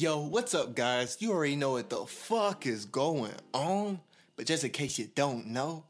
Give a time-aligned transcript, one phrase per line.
[0.00, 1.16] Yo, what's up, guys?
[1.18, 3.98] You already know what the fuck is going on,
[4.36, 5.86] but just in case you don't know,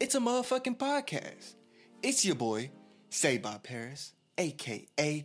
[0.00, 1.54] it's a motherfucking podcast.
[2.02, 2.72] It's your boy,
[3.08, 5.24] Say by Paris, aka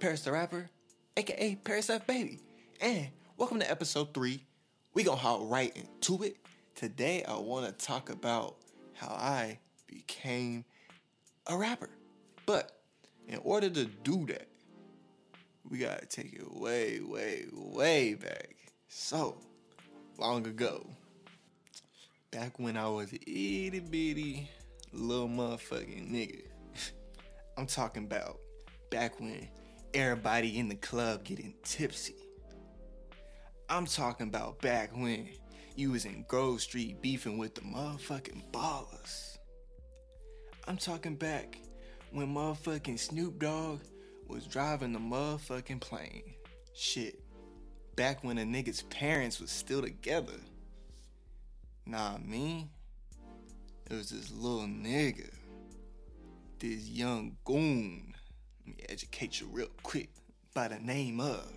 [0.00, 0.68] Paris the Rapper,
[1.16, 2.40] aka Paris F Baby,
[2.78, 3.08] and
[3.38, 4.44] welcome to episode three.
[4.92, 6.36] We gonna hop right into it.
[6.74, 8.56] Today, I want to talk about
[8.92, 10.66] how I became
[11.46, 11.88] a rapper,
[12.44, 12.82] but
[13.26, 14.46] in order to do that,
[15.72, 18.54] we gotta take it way, way, way back.
[18.88, 19.38] So
[20.18, 20.86] long ago.
[22.30, 24.50] Back when I was itty bitty
[24.92, 26.42] little motherfucking nigga.
[27.56, 28.38] I'm talking about
[28.90, 29.48] back when
[29.94, 32.16] everybody in the club getting tipsy.
[33.70, 35.26] I'm talking about back when
[35.74, 39.38] you was in Grove Street beefing with the motherfucking ballers.
[40.68, 41.56] I'm talking back
[42.10, 43.80] when motherfucking Snoop Dogg
[44.32, 46.22] was driving the motherfucking plane.
[46.74, 47.20] Shit.
[47.96, 50.40] Back when a nigga's parents was still together.
[51.86, 52.68] Nah, me.
[53.90, 55.30] It was this little nigga.
[56.58, 58.14] This young goon.
[58.66, 60.10] Let me educate you real quick.
[60.54, 61.52] By the name of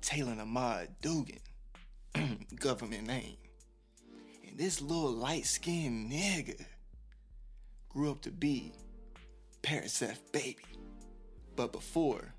[0.00, 1.40] Taylor Ahmad Dugan.
[2.58, 3.36] Government name.
[4.48, 6.64] And this little light skinned nigga
[7.90, 8.72] grew up to be
[9.62, 10.20] Paris F.
[10.32, 10.73] Baby.
[11.56, 12.34] But before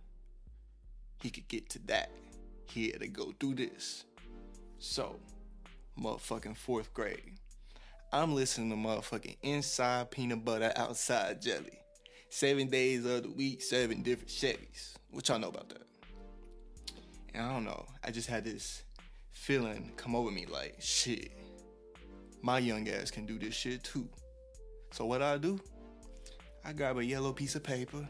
[1.21, 2.11] he could get to that,
[2.69, 4.05] he had to go through this.
[4.79, 5.15] So,
[5.99, 7.33] motherfucking fourth grade.
[8.11, 11.79] I'm listening to motherfucking inside peanut butter, outside jelly.
[12.29, 14.95] Seven days of the week, seven different Chevys.
[15.11, 15.81] What y'all know about that?
[17.33, 17.85] And I don't know.
[18.03, 18.83] I just had this
[19.31, 21.31] feeling come over me like, shit,
[22.41, 24.07] my young ass can do this shit too.
[24.91, 25.59] So what I do?
[26.63, 28.07] I grab a yellow piece of paper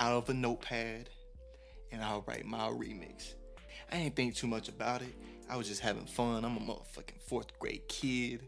[0.00, 1.10] out of a notepad
[1.92, 3.34] and I'll write my remix.
[3.92, 5.14] I ain't think too much about it.
[5.48, 6.44] I was just having fun.
[6.44, 8.40] I'm a motherfucking fourth grade kid.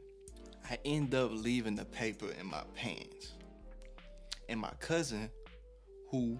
[0.69, 3.33] I end up leaving the paper in my pants.
[4.49, 5.29] And my cousin,
[6.11, 6.39] who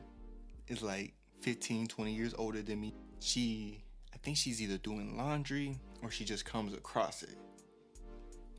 [0.69, 3.85] is like 15, 20 years older than me, she,
[4.15, 7.37] I think she's either doing laundry or she just comes across it.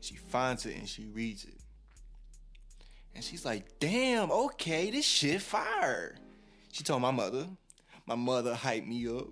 [0.00, 1.58] She finds it and she reads it.
[3.14, 6.16] And she's like, damn, okay, this shit fire.
[6.74, 7.46] She told my mother.
[8.04, 9.28] My mother hyped me up.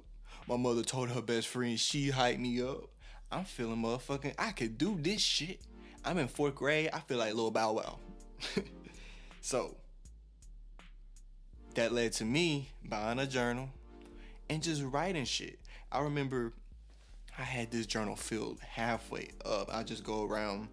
[0.47, 2.85] My mother told her best friend she hyped me up.
[3.33, 5.59] I'm feeling motherfucking, I could do this shit.
[6.05, 6.91] I'm in fourth grade.
[6.93, 7.99] I feel like Lil Bow Wow.
[9.41, 9.75] so,
[11.75, 13.71] that led to me buying a journal
[14.49, 15.59] and just writing shit.
[15.91, 16.53] I remember
[17.37, 19.69] I had this journal filled halfway up.
[19.75, 20.69] I just go around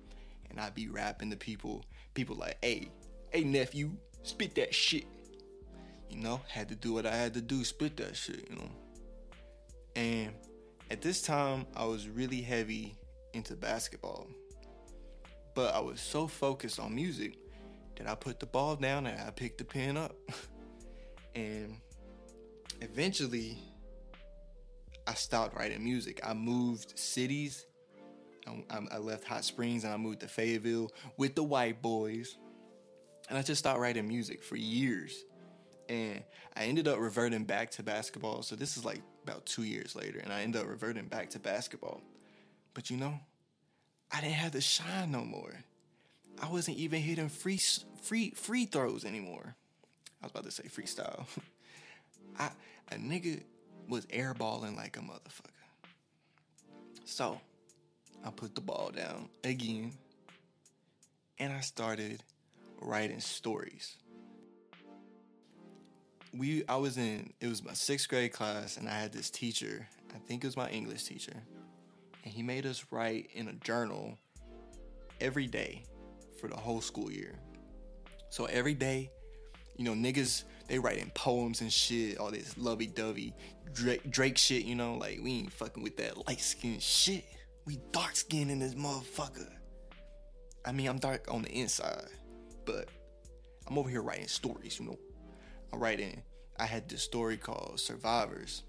[0.51, 1.83] and I'd be rapping to people.
[2.13, 2.89] People like, hey,
[3.31, 3.89] hey nephew,
[4.21, 5.07] spit that shit
[6.09, 8.69] you know, had to do what I had to do, spit that shit, you know.
[9.95, 10.33] And
[10.91, 12.95] at this time, I was really heavy
[13.33, 14.27] into basketball.
[15.53, 17.37] But I was so focused on music
[17.97, 20.15] that I put the ball down and I picked the pen up.
[21.35, 21.77] and
[22.81, 23.57] eventually,
[25.05, 26.21] I stopped writing music.
[26.23, 27.65] I moved cities.
[28.47, 32.37] I, I left Hot Springs and I moved to Fayetteville with the white boys.
[33.27, 35.23] And I just stopped writing music for years
[35.89, 36.23] and
[36.55, 38.43] I ended up reverting back to basketball.
[38.43, 41.39] So this is like about two years later, and I ended up reverting back to
[41.39, 42.01] basketball.
[42.73, 43.19] But you know,
[44.11, 45.53] I didn't have to shine no more.
[46.41, 47.59] I wasn't even hitting free
[48.03, 49.55] free free throws anymore.
[50.21, 51.25] I was about to say freestyle.
[52.39, 52.51] I
[52.91, 53.41] a nigga
[53.87, 55.49] was airballing like a motherfucker.
[57.05, 57.41] So
[58.23, 59.93] I put the ball down again,
[61.39, 62.23] and I started
[62.81, 63.97] writing stories
[66.35, 69.87] we I was in it was my sixth grade class and I had this teacher,
[70.13, 71.33] I think it was my English teacher,
[72.23, 74.17] and he made us write in a journal
[75.21, 75.83] every day
[76.39, 77.35] for the whole school year.
[78.29, 79.09] So every day,
[79.75, 83.33] you know, niggas they writing poems and shit, all this lovey dovey
[83.73, 87.25] Drake, Drake shit, you know, like we ain't fucking with that light skin shit.
[87.65, 89.49] We dark skin in this motherfucker.
[90.65, 92.09] I mean, I'm dark on the inside,
[92.65, 92.89] but
[93.67, 94.99] I'm over here writing stories, you know,
[95.73, 96.23] writing,
[96.57, 98.63] I had this story called Survivors.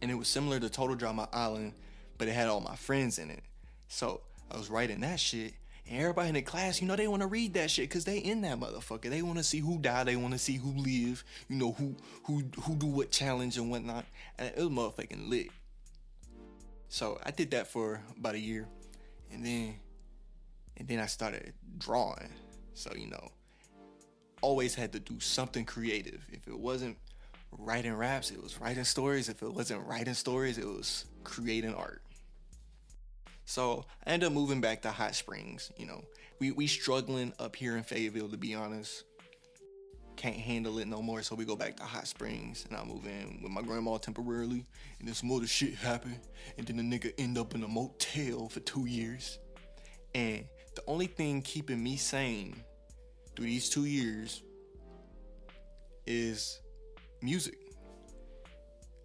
[0.00, 1.74] And it was similar to Total Drama Island,
[2.18, 3.42] but it had all my friends in it.
[3.88, 4.20] So
[4.50, 5.54] I was writing that shit.
[5.90, 8.18] And everybody in the class, you know, they want to read that shit because they
[8.18, 9.08] in that motherfucker.
[9.08, 10.06] They want to see who died.
[10.06, 11.24] They want to see who live.
[11.48, 14.04] You know, who who who do what challenge and whatnot.
[14.38, 15.48] And it was motherfucking lit.
[16.90, 18.66] So I did that for about a year,
[19.32, 19.76] and then
[20.76, 22.28] and then I started drawing.
[22.74, 23.30] So you know,
[24.40, 26.24] always had to do something creative.
[26.32, 26.96] If it wasn't
[27.52, 29.28] writing raps, it was writing stories.
[29.28, 32.02] If it wasn't writing stories, it was creating art.
[33.44, 35.72] So I ended up moving back to Hot Springs.
[35.76, 36.04] You know,
[36.38, 39.04] we we struggling up here in Fayetteville to be honest.
[40.16, 43.06] Can't handle it no more, so we go back to Hot Springs and I move
[43.06, 44.66] in with my grandma temporarily.
[44.98, 46.20] And this some other shit happened,
[46.58, 49.38] and then the nigga end up in a motel for two years.
[50.14, 50.44] And
[50.74, 52.64] the only thing keeping me sane
[53.38, 54.42] through these two years
[56.08, 56.58] is
[57.22, 57.56] music.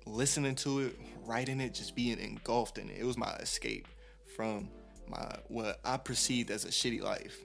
[0.08, 2.98] Listening to it, writing it, just being engulfed in it.
[2.98, 3.88] It was my escape
[4.36, 4.70] from
[5.08, 7.38] my what I perceived as a shitty life.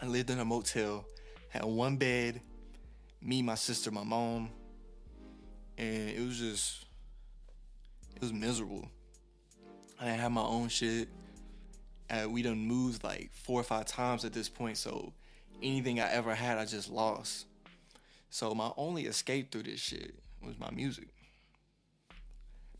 [0.00, 1.04] I lived in a motel,
[1.50, 2.40] had one bed,
[3.20, 4.48] me, my sister, my mom,
[5.76, 6.86] and it was just
[8.16, 8.88] it was miserable.
[10.00, 11.08] I didn't have my own shit.
[12.08, 15.12] Uh, we done moved like four or five times at this point, so
[15.62, 17.46] anything I ever had, I just lost.
[18.30, 20.14] So my only escape through this shit
[20.44, 21.08] was my music.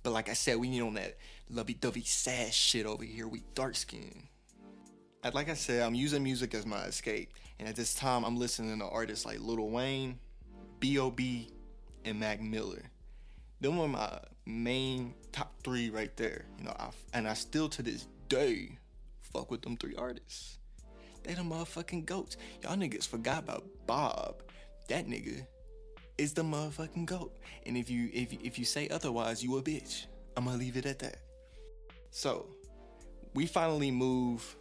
[0.02, 1.16] But like I said, we need on that
[1.48, 3.28] lovey-dovey sad shit over here.
[3.28, 4.28] We dark skin.
[5.32, 7.32] Like I said, I'm using music as my escape.
[7.60, 10.18] And at this time, I'm listening to artists like Lil Wayne,
[10.80, 11.50] B.O.B.,
[12.04, 12.82] and Mac Miller.
[13.60, 16.44] Them are my main top three right there.
[16.58, 18.78] You know, I, and I still to this day
[19.20, 20.58] fuck with them three artists.
[21.24, 22.36] They the motherfucking goats.
[22.62, 24.42] Y'all niggas forgot about Bob.
[24.88, 25.46] That nigga
[26.18, 27.36] is the motherfucking goat.
[27.66, 30.06] And if you if if you say otherwise, you a bitch.
[30.36, 31.18] I'm gonna leave it at that.
[32.10, 32.46] So,
[33.34, 34.56] we finally move.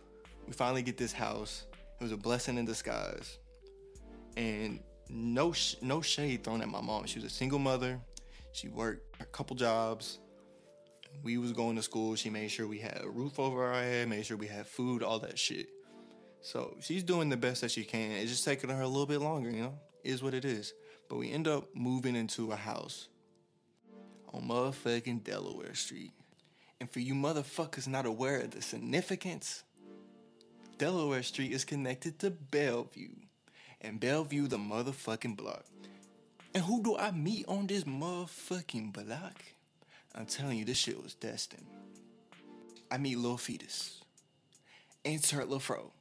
[0.48, 1.66] We finally get this house.
[2.00, 3.38] It was a blessing in disguise.
[4.38, 4.80] And
[5.10, 7.06] no sh- no shade thrown at my mom.
[7.06, 8.00] She was a single mother.
[8.54, 10.20] She worked a couple jobs.
[11.24, 12.16] We was going to school.
[12.16, 15.04] She made sure we had a roof over our head, made sure we had food,
[15.04, 15.68] all that shit.
[16.42, 18.12] So she's doing the best that she can.
[18.12, 19.74] It's just taking her a little bit longer, you know?
[20.04, 20.74] Is what it is.
[21.08, 23.08] But we end up moving into a house
[24.34, 26.12] on motherfucking Delaware Street.
[26.80, 29.64] And for you motherfuckers not aware of the significance,
[30.80, 33.14] Delaware Street is connected to Bellevue.
[33.82, 35.66] And Bellevue, the motherfucking block.
[36.54, 39.42] And who do I meet on this motherfucking block?
[40.16, 41.66] I'm telling you, this shit was destined.
[42.90, 44.02] I meet Lil Fetus.
[45.04, 45.92] Insert LaFro.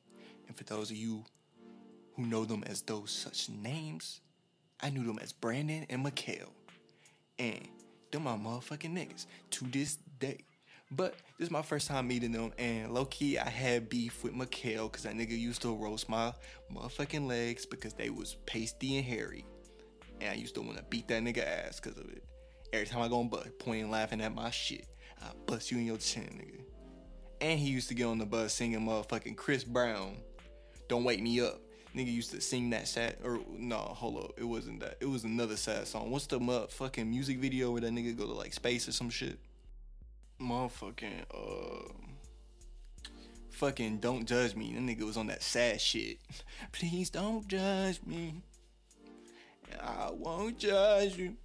[0.51, 1.23] And for those of you
[2.17, 4.21] who know them as those such names,
[4.81, 6.53] I knew them as Brandon and Mikhail.
[7.39, 7.69] And
[8.11, 10.39] them my motherfucking niggas to this day.
[10.91, 14.35] But this is my first time meeting them, and low key, I had beef with
[14.35, 16.33] Mikhail because that nigga used to roast my
[16.75, 19.45] motherfucking legs because they was pasty and hairy.
[20.21, 22.25] And I used to want to beat that nigga ass because of it.
[22.73, 24.89] Every time I go on bus, pointing, laughing at my shit,
[25.23, 26.65] I bust you in your chin, nigga.
[27.41, 30.17] And he used to get on the bus singing motherfucking Chris Brown,
[30.91, 31.61] Don't Wake Me Up.
[31.95, 34.97] Nigga used to sing that sad, or no, hold up, it wasn't that.
[35.01, 36.11] It was another sad song.
[36.11, 39.39] What's the motherfucking music video where that nigga go to like space or some shit?
[40.41, 41.93] Motherfucking, uh,
[43.51, 44.73] fucking Don't Judge Me.
[44.75, 46.19] That nigga was on that sad shit.
[46.73, 48.43] Please don't judge me.
[49.81, 51.37] I won't judge you.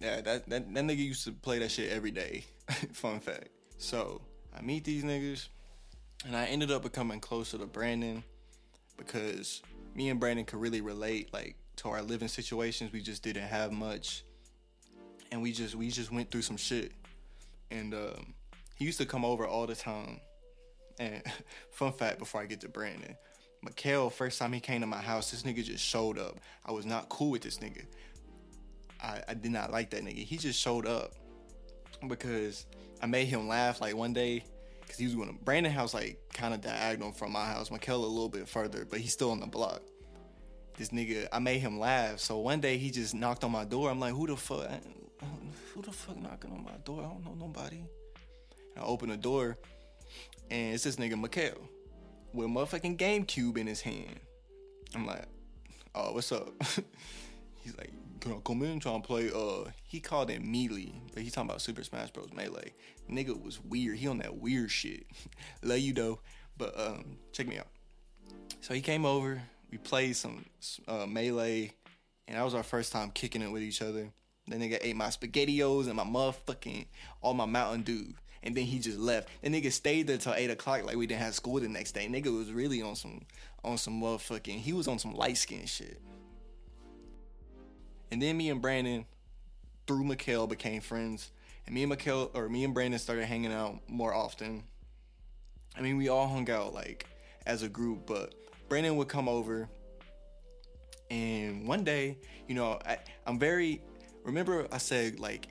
[0.00, 2.46] Yeah, that, that, that nigga used to play that shit every day.
[2.92, 3.50] Fun fact.
[3.76, 4.22] So,
[4.56, 5.48] I meet these niggas,
[6.26, 8.24] and I ended up becoming closer to Brandon
[8.96, 9.62] because
[9.94, 12.92] me and Brandon could really relate, like, to our living situations.
[12.92, 14.24] We just didn't have much.
[15.32, 16.92] And we just we just went through some shit.
[17.70, 18.34] And um,
[18.76, 20.20] he used to come over all the time.
[20.98, 21.22] And
[21.70, 23.16] fun fact before I get to Brandon.
[23.62, 26.38] Mikhail, first time he came to my house, this nigga just showed up.
[26.66, 27.86] I was not cool with this nigga.
[29.02, 30.22] I, I did not like that nigga.
[30.22, 31.12] He just showed up
[32.06, 32.66] because
[33.00, 34.44] I made him laugh like one day
[34.82, 37.70] because he was going to Brandon house like kind of diagonal from my house.
[37.70, 39.80] Mikhail a little bit further, but he's still on the block.
[40.76, 42.18] This nigga, I made him laugh.
[42.18, 43.90] So one day he just knocked on my door.
[43.90, 44.68] I'm like, who the fuck?
[45.72, 47.00] Who the fuck knocking on my door?
[47.00, 47.78] I don't know nobody.
[48.74, 49.56] And I open the door,
[50.50, 51.56] and it's this nigga Mikhail
[52.32, 54.20] with a motherfucking GameCube in his hand.
[54.94, 55.26] I'm like,
[55.94, 56.48] oh, what's up?
[57.64, 57.90] He's like,
[58.44, 59.30] come in trying to play?
[59.34, 62.30] Uh, he called it Melee, but he's talking about Super Smash Bros.
[62.34, 62.74] Melee.
[63.10, 63.96] Nigga was weird.
[63.96, 65.06] He on that weird shit.
[65.62, 66.20] Love you though,
[66.58, 67.68] but um, check me out.
[68.60, 69.42] So he came over.
[69.70, 70.44] We played some
[70.86, 71.72] uh, Melee,
[72.28, 74.10] and that was our first time kicking it with each other.
[74.48, 76.86] That nigga ate my spaghettios and my motherfucking
[77.22, 79.28] all my Mountain Dew and then he just left.
[79.42, 82.06] The nigga stayed there till eight o'clock, like we didn't have school the next day.
[82.06, 83.22] Nigga was really on some
[83.64, 84.58] on some motherfucking.
[84.58, 86.00] He was on some light skin shit.
[88.14, 89.06] And then me and Brandon,
[89.88, 91.32] through Mikhail, became friends.
[91.66, 94.62] And me and Mikhail, or me and Brandon started hanging out more often.
[95.76, 97.08] I mean, we all hung out like
[97.44, 98.32] as a group, but
[98.68, 99.68] Brandon would come over.
[101.10, 103.82] And one day, you know, I, I'm very
[104.22, 105.48] remember I said like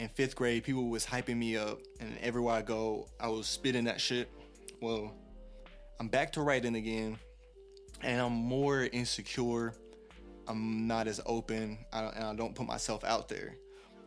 [0.00, 3.84] in fifth grade, people was hyping me up, and everywhere I go, I was spitting
[3.84, 4.28] that shit.
[4.82, 5.14] Well,
[6.00, 7.18] I'm back to writing again,
[8.02, 9.74] and I'm more insecure.
[10.48, 13.56] I'm not as open, I and I don't put myself out there.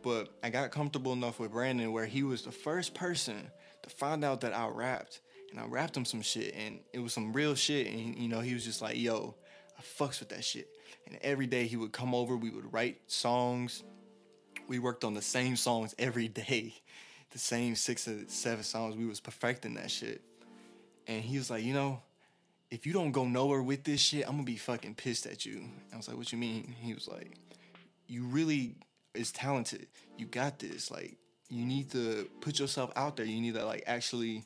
[0.02, 3.50] But I got comfortable enough with Brandon where he was the first person
[3.82, 7.12] to find out that I rapped, and I rapped him some shit, and it was
[7.12, 7.88] some real shit.
[7.88, 9.34] And you know, he was just like, "Yo,
[9.78, 10.68] I fucks with that shit."
[11.06, 13.82] And every day he would come over, we would write songs,
[14.68, 16.74] we worked on the same songs every day,
[17.30, 18.96] the same six or seven songs.
[18.96, 20.20] We was perfecting that shit.
[21.06, 22.02] And he was like, you know,
[22.70, 25.64] if you don't go nowhere with this shit, I'm gonna be fucking pissed at you.
[25.92, 26.74] I was like, what you mean?
[26.80, 27.32] He was like,
[28.06, 28.76] you really
[29.14, 29.86] is talented.
[30.16, 30.90] You got this.
[30.90, 31.16] Like,
[31.48, 33.26] you need to put yourself out there.
[33.26, 34.44] You need to like actually,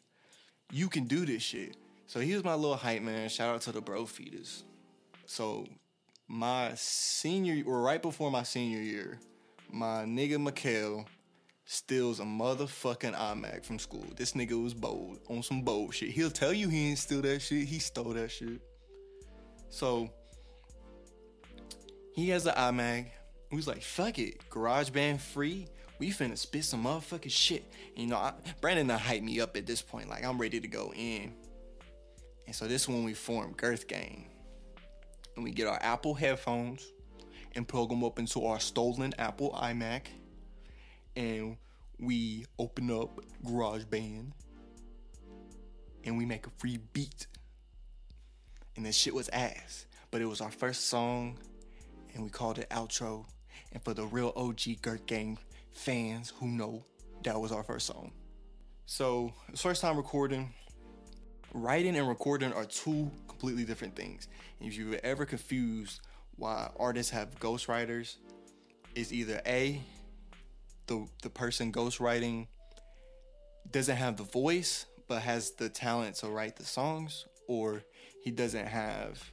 [0.70, 1.76] you can do this shit.
[2.06, 3.28] So he was my little hype man.
[3.28, 4.64] Shout out to the bro feeders.
[5.26, 5.66] So
[6.28, 9.18] my senior or right before my senior year,
[9.70, 11.06] my nigga Mikhail
[11.64, 14.04] steals a motherfucking iMac from school.
[14.16, 16.10] This nigga was bold on some bold shit.
[16.10, 17.66] He'll tell you he ain't steal that shit.
[17.66, 18.60] He stole that shit.
[19.68, 20.10] So
[22.14, 23.06] he has an iMac.
[23.50, 25.66] We was like, fuck it, GarageBand free.
[25.98, 27.70] We finna spit some motherfucking shit.
[27.96, 30.08] And, you know, I, Brandon done hyped me up at this point.
[30.08, 31.32] Like I'm ready to go in.
[32.46, 34.26] And so this is when we form Girth Gang.
[35.36, 36.92] And we get our Apple headphones
[37.54, 40.02] and plug them up into our stolen Apple iMac.
[41.16, 41.56] And
[41.98, 44.32] we open up GarageBand
[46.04, 47.26] and we make a free beat.
[48.76, 49.86] And that shit was ass.
[50.10, 51.38] But it was our first song
[52.14, 53.26] and we called it outro.
[53.72, 55.38] And for the real OG Girth Gang
[55.70, 56.84] fans who know,
[57.24, 58.12] that was our first song.
[58.86, 60.52] So, first time recording.
[61.54, 64.28] Writing and recording are two completely different things.
[64.58, 66.00] And if you've ever confused
[66.36, 68.16] why artists have ghostwriters
[68.94, 69.80] it's either A,
[70.86, 72.46] the the person ghostwriting
[73.70, 77.82] doesn't have the voice but has the talent to write the songs, or
[78.22, 79.32] he doesn't have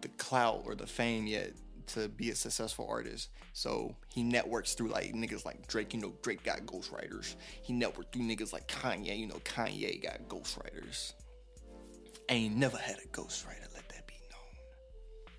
[0.00, 1.52] the clout or the fame yet
[1.88, 3.30] to be a successful artist.
[3.52, 5.94] So he networks through like niggas like Drake.
[5.94, 7.34] You know, Drake got ghostwriters.
[7.62, 9.18] He networked through niggas like Kanye.
[9.18, 11.14] You know, Kanye got ghostwriters.
[12.28, 13.68] ain't never had a ghostwriter.
[13.74, 15.34] Let that be known.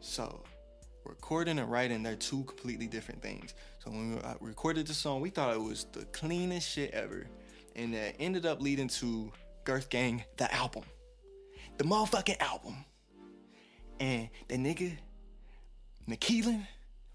[0.00, 0.42] So,
[1.08, 3.54] recording and writing, they're two completely different things.
[3.78, 7.26] So, when we uh, recorded the song, we thought it was the cleanest shit ever.
[7.76, 9.32] And that ended up leading to
[9.64, 10.84] Girth Gang, the album.
[11.78, 12.84] The motherfucking album.
[14.00, 14.96] And the nigga,
[16.08, 16.66] Nakeelan,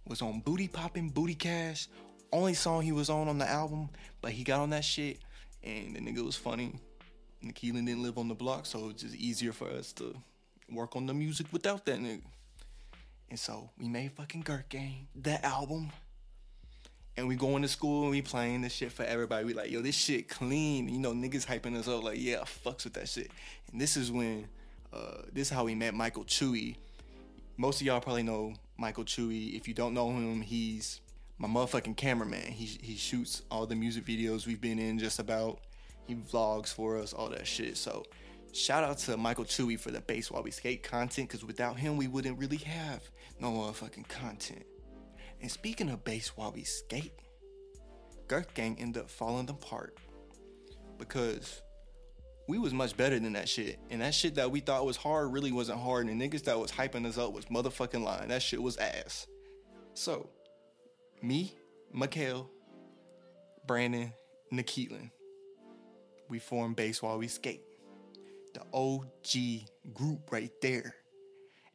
[0.07, 1.87] was on Booty popping Booty Cash.
[2.31, 3.89] Only song he was on on the album,
[4.21, 5.19] but he got on that shit.
[5.63, 6.75] And the nigga was funny.
[7.43, 10.15] Nakeelan didn't live on the block, so it's just easier for us to
[10.71, 12.23] work on the music without that nigga.
[13.33, 15.89] And so we made fucking Girth Gang, that album.
[17.17, 19.43] And we going to school and we playing this shit for everybody.
[19.43, 20.87] We like, yo, this shit clean.
[20.87, 23.31] You know, niggas hyping us up like, yeah, fucks with that shit.
[23.71, 24.47] And this is when,
[24.93, 26.75] uh, this is how we met Michael Chewy.
[27.57, 29.57] Most of y'all probably know Michael Chewy.
[29.57, 31.01] If you don't know him, he's
[31.39, 32.51] my motherfucking cameraman.
[32.51, 35.57] He, he shoots all the music videos we've been in just about.
[36.05, 37.77] He vlogs for us, all that shit.
[37.77, 38.05] So
[38.53, 41.97] Shout out to Michael Chewy for the Bass While We Skate content, because without him,
[41.97, 43.01] we wouldn't really have
[43.39, 44.63] no motherfucking content.
[45.41, 47.13] And speaking of Bass While We Skate,
[48.27, 49.97] Girth Gang ended up falling apart
[50.99, 51.63] because
[52.47, 53.79] we was much better than that shit.
[53.89, 56.07] And that shit that we thought was hard really wasn't hard.
[56.07, 58.29] And the niggas that was hyping us up was motherfucking lying.
[58.29, 59.25] That shit was ass.
[59.95, 60.29] So,
[61.23, 61.55] me,
[61.91, 62.51] Mikhail,
[63.65, 64.13] Brandon,
[64.51, 65.09] Nakeelan,
[66.29, 67.63] we formed Bass While We Skate
[68.53, 70.95] the OG group right there.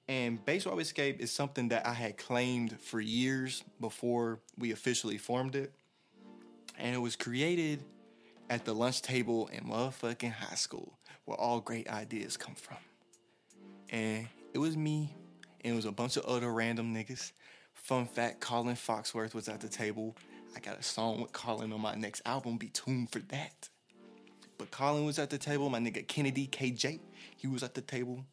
[0.09, 0.85] And While We
[1.21, 5.73] is something that I had claimed for years before we officially formed it.
[6.79, 7.83] And it was created
[8.49, 12.79] at the lunch table in motherfucking high school where all great ideas come from.
[13.91, 15.15] And it was me,
[15.63, 17.33] and it was a bunch of other random niggas.
[17.75, 20.17] Fun fact Colin Foxworth was at the table.
[20.57, 22.57] I got a song with Colin on my next album.
[22.57, 23.69] Be tuned for that.
[24.59, 25.71] But Colin was at the table.
[25.71, 26.99] My nigga Kennedy KJ,
[27.37, 28.25] he was at the table.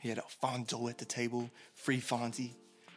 [0.00, 1.50] He had Alfonso at the table.
[1.74, 2.54] Free Fonzie.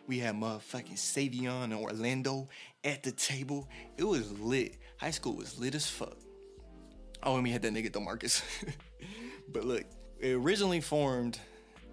[0.08, 2.48] We had motherfucking Savion and Orlando
[2.84, 3.68] at the table.
[3.98, 4.78] It was lit.
[4.98, 6.18] High school was lit as fuck.
[7.24, 8.42] Oh, and we had that nigga Demarcus.
[9.50, 9.84] but look,
[10.20, 11.40] it originally formed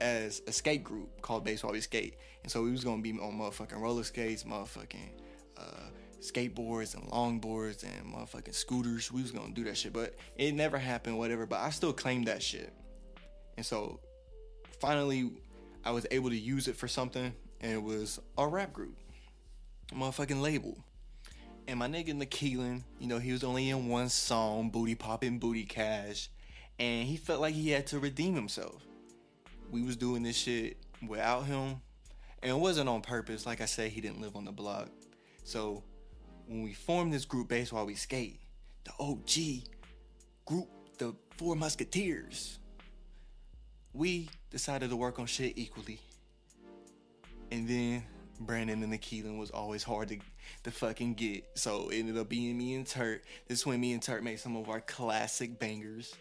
[0.00, 2.16] as a skate group called Baseball We Skate.
[2.42, 5.10] And so we was gonna be on motherfucking roller skates, motherfucking
[5.56, 5.88] uh,
[6.24, 9.12] skateboards and longboards and motherfucking scooters.
[9.12, 11.46] We was gonna do that shit, but it never happened, whatever.
[11.46, 12.72] But I still claimed that shit.
[13.56, 14.00] And so
[14.80, 15.30] finally
[15.84, 18.96] I was able to use it for something, and it was a rap group.
[19.92, 20.78] motherfucking label.
[21.66, 25.64] And my nigga Nakeelan, you know, he was only in one song, Booty Poppin' Booty
[25.64, 26.28] Cash,
[26.78, 28.82] and he felt like he had to redeem himself.
[29.70, 30.76] We was doing this shit
[31.06, 31.80] without him,
[32.42, 33.46] and it wasn't on purpose.
[33.46, 34.88] Like I said, he didn't live on the block.
[35.44, 35.82] So
[36.46, 38.40] when we formed this group Bass While We Skate,
[38.84, 39.68] the OG
[40.44, 42.58] group, the Four Musketeers,
[43.92, 46.00] we decided to work on shit equally.
[47.50, 48.02] And then
[48.40, 50.18] Brandon and Nakeelan was always hard to,
[50.64, 51.44] to fucking get.
[51.54, 53.24] So it ended up being me and Turt.
[53.48, 56.14] This is when me and Turt made some of our classic bangers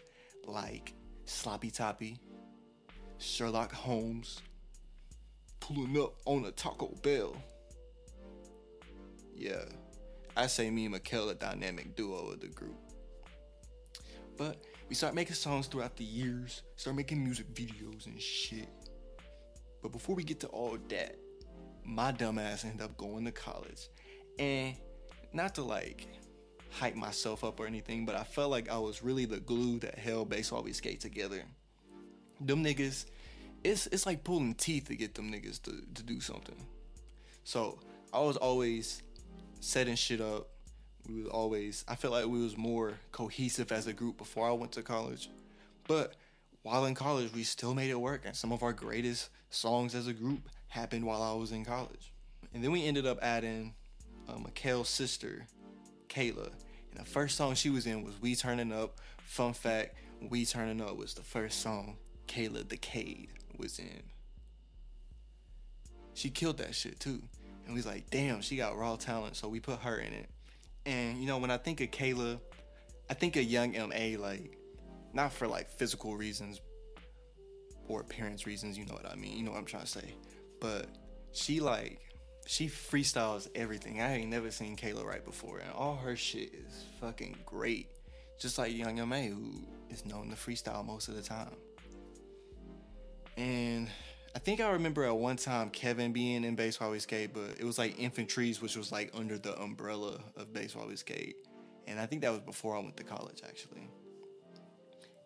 [0.46, 2.18] like Sloppy Toppy,
[3.18, 4.40] Sherlock Holmes,
[5.60, 7.36] Pulling Up on a Taco Bell.
[9.36, 9.64] Yeah,
[10.36, 12.76] I say me and Mikel a dynamic duo of the group.
[14.36, 14.56] But
[14.88, 18.68] we start making songs throughout the years, start making music videos and shit.
[19.80, 21.16] But before we get to all that,
[21.84, 23.88] my dumbass ended up going to college.
[24.38, 24.74] And
[25.32, 26.08] not to like
[26.70, 29.96] hype myself up or anything, but I felt like I was really the glue that
[29.96, 31.44] held While We Skate together.
[32.40, 33.06] Them niggas,
[33.62, 36.56] it's it's like pulling teeth to get them niggas to, to do something.
[37.44, 37.78] So
[38.12, 39.03] I was always
[39.64, 40.48] setting shit up.
[41.08, 44.52] We was always I felt like we was more cohesive as a group before I
[44.52, 45.28] went to college.
[45.86, 46.14] But
[46.62, 50.06] while in college we still made it work and some of our greatest songs as
[50.06, 52.12] a group happened while I was in college.
[52.52, 53.74] And then we ended up adding
[54.28, 55.46] uh, Mikel's sister,
[56.08, 56.46] Kayla.
[56.90, 59.00] And the first song she was in was We Turning Up.
[59.24, 61.96] Fun fact, We Turning Up was the first song
[62.28, 63.28] Kayla the Decade
[63.58, 64.02] was in.
[66.14, 67.22] She killed that shit too.
[67.64, 70.28] And we was like, damn, she got raw talent, so we put her in it.
[70.86, 72.38] And you know, when I think of Kayla,
[73.08, 74.58] I think of Young M.A like
[75.12, 76.60] not for like physical reasons
[77.86, 79.36] or appearance reasons, you know what I mean.
[79.36, 80.14] You know what I'm trying to say
[80.64, 80.86] but
[81.32, 82.00] she like
[82.46, 84.00] she freestyles everything.
[84.00, 87.88] I ain't never seen Kayla write before, and all her shit is fucking great.
[88.40, 91.50] Just like Young M.A, who is known to freestyle most of the time.
[93.36, 93.90] And
[94.34, 97.64] I think I remember at one time Kevin being in Baseball We Skate, but it
[97.64, 101.36] was like Infantries, which was like under the umbrella of Baseball We Skate.
[101.86, 103.88] And I think that was before I went to college, actually.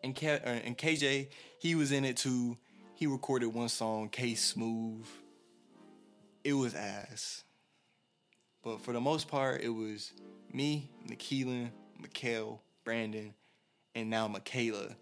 [0.04, 2.58] And, Ke- uh, and KJ, he was in it too.
[2.94, 5.06] He recorded one song, K Smooth
[6.44, 7.44] it was ass.
[8.62, 10.12] But for the most part, it was
[10.52, 13.34] me, Nakeelan, Mikel, Brandon,
[13.94, 14.96] and now Michaela.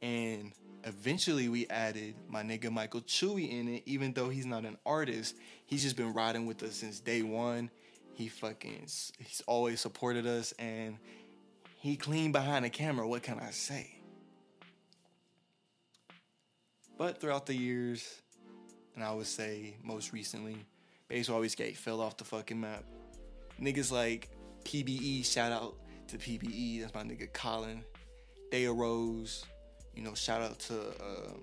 [0.00, 0.52] And
[0.84, 5.36] eventually we added my nigga Michael Chewy in it, even though he's not an artist.
[5.66, 7.70] He's just been riding with us since day one.
[8.14, 10.98] He fucking, he's always supported us and
[11.78, 13.06] he clean behind the camera.
[13.08, 13.96] What can I say?
[16.98, 18.20] But throughout the years,
[18.94, 20.56] and I would say most recently,
[21.08, 22.84] While We Skate fell off the fucking map.
[23.60, 24.28] Niggas like
[24.64, 25.74] PBE, shout out
[26.08, 27.82] to PBE, that's my nigga Colin.
[28.50, 29.44] They arose,
[29.94, 31.42] you know, shout out to um,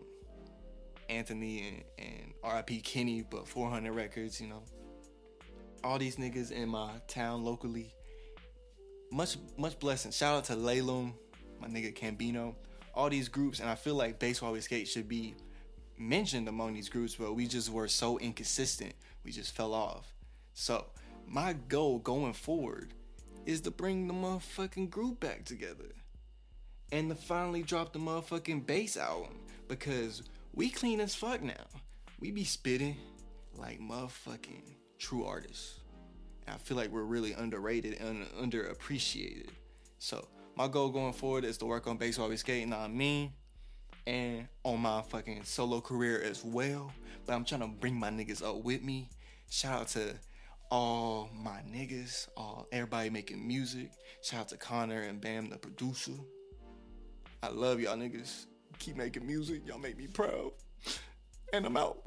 [1.10, 4.64] Anthony and, and RIP Kenny, but 400 Records, you know.
[5.84, 7.94] All these niggas in my town locally.
[9.12, 10.12] Much, much blessing.
[10.12, 11.14] Shout out to Lalum,
[11.60, 12.56] my nigga Cambino.
[12.94, 15.36] All these groups, and I feel like Baseball We Skate should be
[15.98, 18.94] mentioned among these groups, but we just were so inconsistent.
[19.24, 20.14] We just fell off.
[20.54, 20.86] So,
[21.28, 22.94] my goal going forward
[23.46, 25.94] is to bring the motherfucking group back together.
[26.92, 29.40] And to finally drop the motherfucking bass album.
[29.68, 30.24] Because
[30.54, 31.54] we clean as fuck now.
[32.20, 32.98] We be spitting
[33.56, 35.80] like motherfucking true artists.
[36.48, 39.50] And I feel like we're really underrated and underappreciated.
[40.00, 43.34] So, my goal going forward is to work on bass while we skating on me
[44.08, 46.92] and on my fucking solo career as well.
[47.26, 49.10] But I'm trying to bring my niggas up with me.
[49.50, 50.16] Shout out to
[50.72, 53.92] all my niggas, all everybody making music.
[54.22, 56.14] Shout out to Connor and Bam, the producer.
[57.42, 58.46] I love y'all niggas.
[58.80, 59.62] Keep making music.
[59.66, 60.52] Y'all make me proud.
[61.54, 62.00] And I'm out.